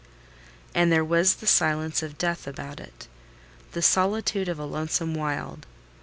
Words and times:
And 0.73 0.91
there 0.91 1.05
was 1.05 1.35
the 1.35 1.45
silence 1.45 2.01
of 2.01 2.17
death 2.17 2.47
about 2.47 2.79
it: 2.79 3.07
the 3.73 3.83
solitude 3.83 4.49
of 4.49 4.57
a 4.57 4.65
lonesome 4.65 5.13
wild. 5.13 5.67